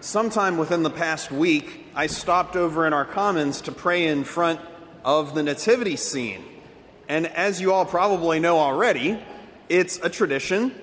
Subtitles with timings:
[0.00, 4.60] sometime within the past week, I stopped over in our commons to pray in front
[5.04, 6.44] of the nativity scene.
[7.08, 9.20] And as you all probably know already,
[9.68, 10.74] it's a tradition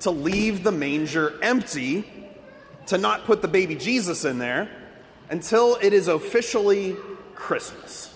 [0.00, 2.04] to leave the manger empty,
[2.86, 4.68] to not put the baby Jesus in there
[5.30, 6.96] until it is officially
[7.34, 8.10] Christmas.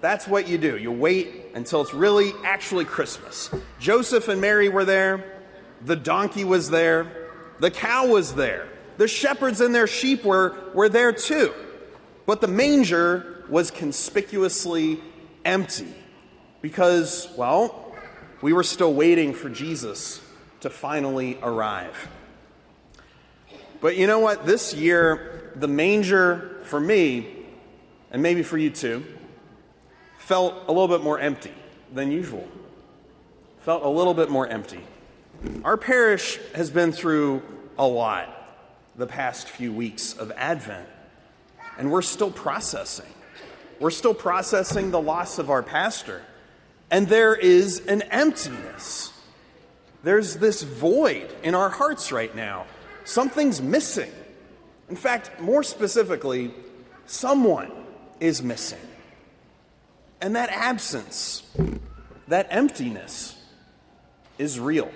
[0.00, 0.78] That's what you do.
[0.78, 3.50] You wait until it's really actually Christmas.
[3.78, 5.42] Joseph and Mary were there,
[5.84, 8.69] the donkey was there, the cow was there,
[9.00, 11.54] the shepherds and their sheep were, were there too.
[12.26, 15.00] But the manger was conspicuously
[15.42, 15.88] empty
[16.60, 17.94] because, well,
[18.42, 20.20] we were still waiting for Jesus
[20.60, 22.10] to finally arrive.
[23.80, 24.44] But you know what?
[24.44, 27.46] This year, the manger for me,
[28.10, 29.02] and maybe for you too,
[30.18, 31.54] felt a little bit more empty
[31.90, 32.46] than usual.
[33.60, 34.84] Felt a little bit more empty.
[35.64, 37.40] Our parish has been through
[37.78, 38.36] a lot
[38.96, 40.88] the past few weeks of Advent,
[41.78, 43.06] and we're still processing.
[43.78, 46.22] We're still processing the loss of our pastor,
[46.90, 49.12] and there is an emptiness.
[50.02, 52.66] There's this void in our hearts right now.
[53.04, 54.10] Something's missing.
[54.88, 56.52] In fact, more specifically,
[57.06, 57.70] someone
[58.18, 58.78] is missing.
[60.20, 61.42] And that absence,
[62.28, 63.36] that emptiness,
[64.38, 64.90] is real.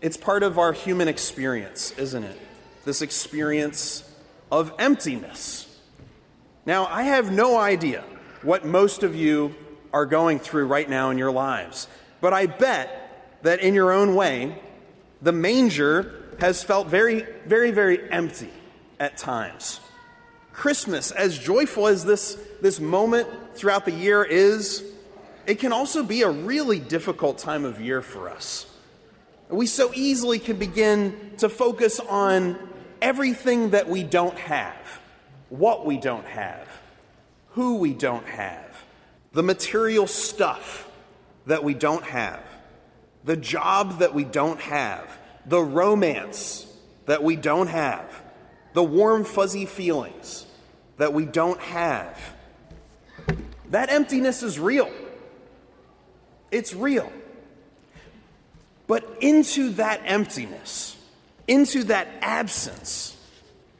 [0.00, 2.38] It's part of our human experience, isn't it?
[2.84, 4.10] This experience
[4.50, 5.66] of emptiness.
[6.64, 8.04] Now, I have no idea
[8.42, 9.54] what most of you
[9.92, 11.88] are going through right now in your lives,
[12.20, 14.58] but I bet that in your own way,
[15.20, 18.50] the manger has felt very, very, very empty
[18.98, 19.80] at times.
[20.52, 24.84] Christmas, as joyful as this, this moment throughout the year is,
[25.46, 28.66] it can also be a really difficult time of year for us.
[29.50, 32.58] We so easily can begin to focus on
[33.02, 35.00] everything that we don't have,
[35.48, 36.68] what we don't have,
[37.50, 38.84] who we don't have,
[39.32, 40.88] the material stuff
[41.46, 42.44] that we don't have,
[43.24, 46.66] the job that we don't have, the romance
[47.06, 48.22] that we don't have,
[48.72, 50.46] the warm, fuzzy feelings
[50.98, 52.16] that we don't have.
[53.70, 54.90] That emptiness is real.
[56.50, 57.10] It's real.
[58.90, 60.96] But into that emptiness,
[61.46, 63.16] into that absence,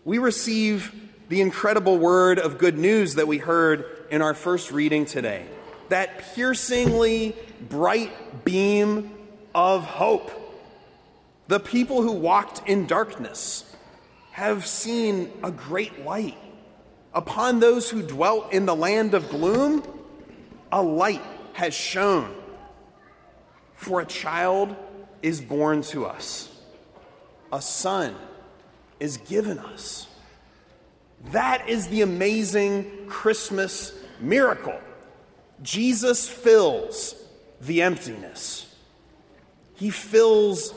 [0.04, 0.94] we receive
[1.28, 5.47] the incredible word of good news that we heard in our first reading today.
[5.88, 9.10] That piercingly bright beam
[9.53, 10.31] of hope.
[11.49, 13.65] The people who walked in darkness
[14.31, 16.38] have seen a great light.
[17.12, 19.82] Upon those who dwelt in the land of gloom,
[20.70, 22.32] a light has shone.
[23.75, 24.76] For a child
[25.22, 26.48] is born to us,
[27.53, 28.14] a son
[28.98, 30.06] is given us.
[31.32, 34.78] That is the amazing Christmas miracle.
[35.62, 37.14] Jesus fills
[37.60, 38.75] the emptiness,
[39.75, 40.72] He fills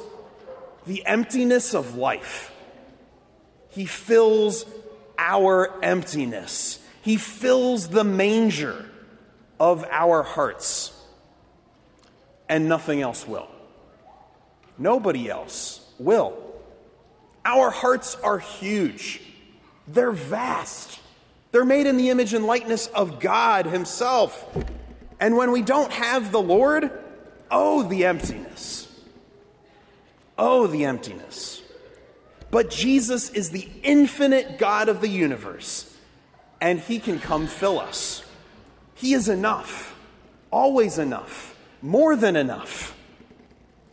[0.86, 2.52] the emptiness of life.
[3.70, 4.66] He fills
[5.18, 6.80] our emptiness.
[7.02, 8.90] He fills the manger
[9.60, 10.92] of our hearts.
[12.48, 13.50] And nothing else will.
[14.78, 16.38] Nobody else will.
[17.46, 19.22] Our hearts are huge,
[19.88, 21.00] they're vast.
[21.52, 24.44] They're made in the image and likeness of God Himself.
[25.20, 26.90] And when we don't have the Lord,
[27.52, 28.92] oh, the emptiness.
[30.36, 31.62] Oh, the emptiness.
[32.50, 35.96] But Jesus is the infinite God of the universe,
[36.60, 38.24] and He can come fill us.
[38.96, 39.96] He is enough,
[40.50, 42.98] always enough, more than enough.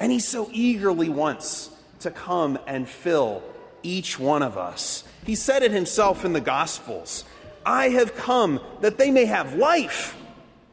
[0.00, 3.42] And He so eagerly wants to come and fill
[3.82, 5.04] each one of us.
[5.24, 7.24] He said it Himself in the Gospels
[7.64, 10.16] I have come that they may have life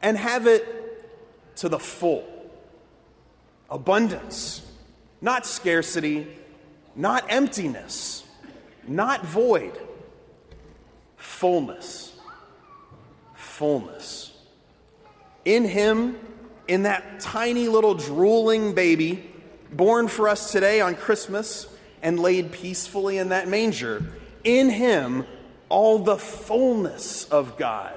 [0.00, 2.24] and have it to the full.
[3.68, 4.66] Abundance,
[5.20, 6.26] not scarcity,
[6.96, 8.24] not emptiness,
[8.86, 9.78] not void,
[11.16, 12.14] fullness.
[13.34, 14.32] Fullness.
[15.44, 16.16] In Him,
[16.68, 19.24] in that tiny little drooling baby
[19.72, 21.66] born for us today on Christmas
[22.02, 24.12] and laid peacefully in that manger,
[24.44, 25.26] in him,
[25.68, 27.94] all the fullness of God,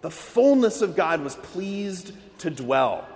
[0.00, 3.06] the fullness of God was pleased to dwell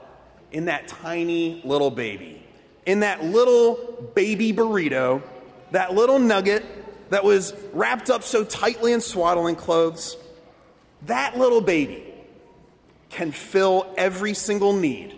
[0.53, 2.43] in that tiny little baby,
[2.87, 5.23] in that little baby burrito,
[5.73, 6.65] that little nugget
[7.11, 10.17] that was wrapped up so tightly in swaddling clothes.
[11.03, 12.14] That little baby
[13.15, 15.15] can fill every single need,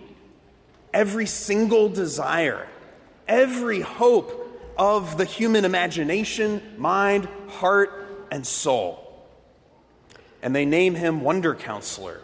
[0.92, 2.68] every single desire,
[3.26, 9.02] every hope of the human imagination, mind, heart, and soul.
[10.42, 12.20] And they name him Wonder Counselor,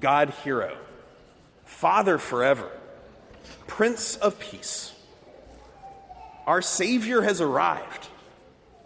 [0.00, 0.74] God Hero,
[1.66, 2.70] Father Forever,
[3.66, 4.94] Prince of Peace.
[6.46, 8.08] Our Savior has arrived.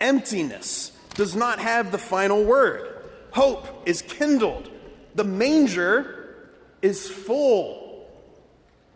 [0.00, 2.96] Emptiness does not have the final word.
[3.30, 4.68] Hope is kindled.
[5.14, 6.48] The manger
[6.82, 8.08] is full.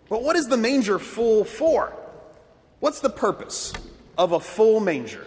[0.09, 1.93] But what is the manger full for?
[2.81, 3.73] What's the purpose
[4.17, 5.27] of a full manger?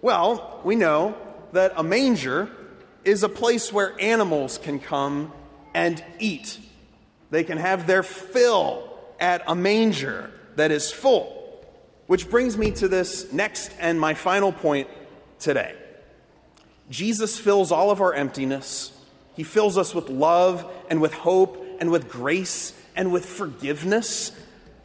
[0.00, 1.16] Well, we know
[1.52, 2.50] that a manger
[3.04, 5.32] is a place where animals can come
[5.74, 6.58] and eat.
[7.30, 8.88] They can have their fill
[9.18, 11.40] at a manger that is full.
[12.06, 14.88] Which brings me to this next and my final point
[15.38, 15.74] today.
[16.90, 18.92] Jesus fills all of our emptiness.
[19.34, 24.32] He fills us with love and with hope and with grace and with forgiveness.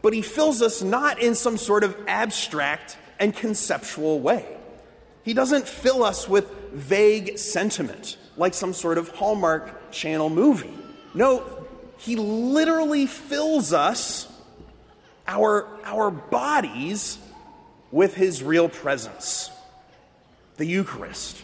[0.01, 4.45] But He fills us not in some sort of abstract and conceptual way.
[5.23, 10.73] He doesn't fill us with vague sentiment like some sort of Hallmark Channel movie.
[11.13, 11.43] No,
[11.97, 14.27] He literally fills us,
[15.27, 17.19] our, our bodies,
[17.91, 19.51] with His real presence
[20.59, 21.41] the Eucharist,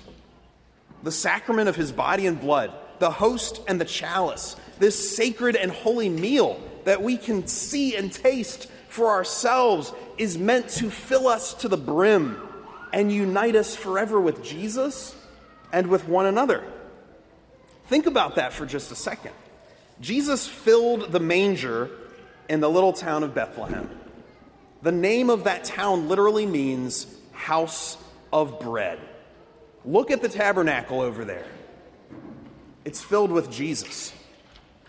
[1.02, 5.72] the sacrament of his body and blood, the host and the chalice, this sacred and
[5.72, 11.54] holy meal that we can see and taste for ourselves is meant to fill us
[11.56, 12.42] to the brim
[12.94, 15.16] and unite us forever with Jesus
[15.74, 16.64] and with one another.
[17.88, 19.34] Think about that for just a second.
[20.00, 21.90] Jesus filled the manger
[22.50, 23.90] in the little town of Bethlehem.
[24.82, 27.98] The name of that town literally means house
[28.32, 29.00] of bread.
[29.84, 31.48] Look at the tabernacle over there.
[32.86, 34.14] It's filled with Jesus.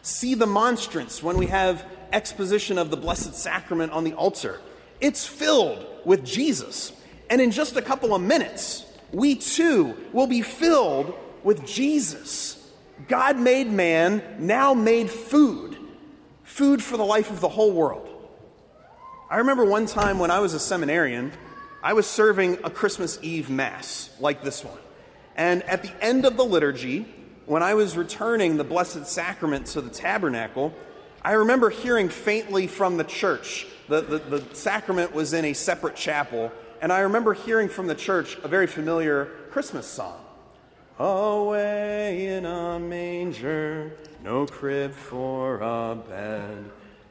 [0.02, 4.60] See the monstrance when we have exposition of the Blessed Sacrament on the altar.
[5.00, 6.92] It's filled with Jesus.
[7.28, 12.70] And in just a couple of minutes, we too will be filled with Jesus.
[13.08, 15.76] God made man, now made food,
[16.44, 18.08] food for the life of the whole world.
[19.28, 21.32] I remember one time when I was a seminarian,
[21.82, 24.78] I was serving a Christmas Eve Mass like this one.
[25.34, 27.06] And at the end of the liturgy,
[27.46, 30.74] when I was returning the Blessed Sacrament to the tabernacle,
[31.22, 33.66] I remember hearing faintly from the church.
[33.88, 36.52] The, the, the, sacrament was in a separate chapel,
[36.82, 40.20] and I remember hearing from the church a very familiar Christmas song.
[40.98, 43.92] Away in a manger,
[44.24, 46.64] no crib for a bed,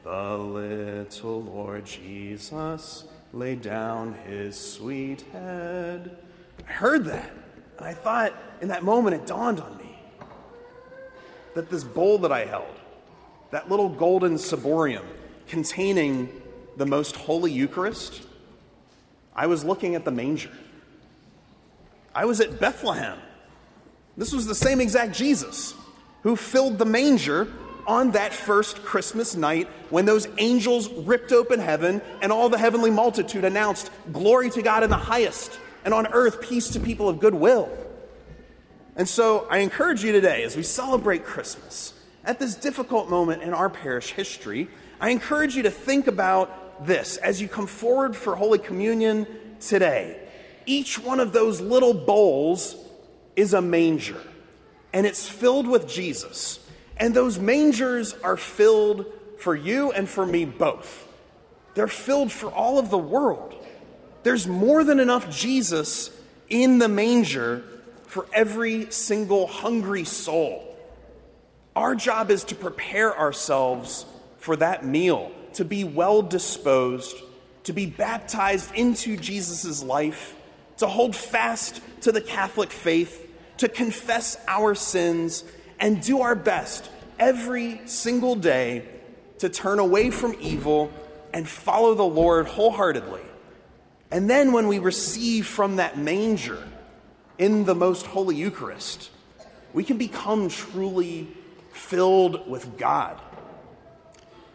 [0.04, 6.16] the little Lord Jesus lay down his sweet head.
[6.68, 7.30] I heard that,
[7.78, 9.85] and I thought in that moment it dawned on me
[11.56, 12.74] that this bowl that I held,
[13.50, 15.04] that little golden ciborium
[15.48, 16.28] containing
[16.76, 18.22] the most holy Eucharist,
[19.34, 20.50] I was looking at the manger.
[22.14, 23.18] I was at Bethlehem.
[24.18, 25.74] This was the same exact Jesus
[26.24, 27.48] who filled the manger
[27.86, 32.90] on that first Christmas night when those angels ripped open heaven and all the heavenly
[32.90, 37.18] multitude announced, Glory to God in the highest, and on earth peace to people of
[37.18, 37.70] good will.
[38.96, 41.92] And so I encourage you today, as we celebrate Christmas,
[42.24, 47.18] at this difficult moment in our parish history, I encourage you to think about this
[47.18, 49.26] as you come forward for Holy Communion
[49.60, 50.18] today.
[50.64, 52.74] Each one of those little bowls
[53.36, 54.20] is a manger,
[54.94, 56.58] and it's filled with Jesus.
[56.96, 59.04] And those mangers are filled
[59.38, 61.06] for you and for me both.
[61.74, 63.54] They're filled for all of the world.
[64.22, 66.10] There's more than enough Jesus
[66.48, 67.62] in the manger
[68.16, 70.74] for every single hungry soul.
[71.76, 74.06] Our job is to prepare ourselves
[74.38, 77.14] for that meal, to be well disposed,
[77.64, 80.34] to be baptized into Jesus' life,
[80.78, 85.44] to hold fast to the Catholic faith, to confess our sins
[85.78, 88.88] and do our best every single day
[89.40, 90.90] to turn away from evil
[91.34, 93.20] and follow the Lord wholeheartedly.
[94.10, 96.66] And then when we receive from that manger
[97.38, 99.10] in the most holy Eucharist,
[99.72, 101.28] we can become truly
[101.72, 103.20] filled with God.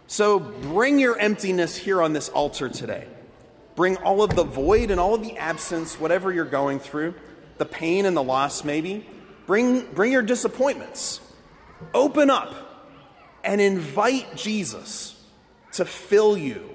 [0.07, 3.07] So bring your emptiness here on this altar today.
[3.75, 7.13] Bring all of the void and all of the absence, whatever you're going through,
[7.57, 9.07] the pain and the loss, maybe.
[9.45, 11.21] Bring, bring your disappointments.
[11.93, 12.53] Open up
[13.43, 15.23] and invite Jesus
[15.73, 16.69] to fill you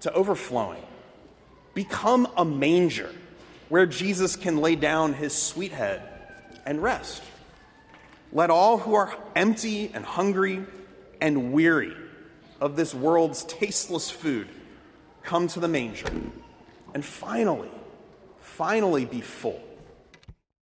[0.00, 0.82] to overflowing.
[1.74, 3.10] Become a manger
[3.72, 6.02] where Jesus can lay down his sweet head
[6.66, 7.22] and rest.
[8.30, 10.66] Let all who are empty and hungry
[11.22, 11.96] and weary
[12.60, 14.46] of this world's tasteless food
[15.22, 16.12] come to the manger.
[16.92, 17.70] and finally,
[18.40, 19.62] finally be full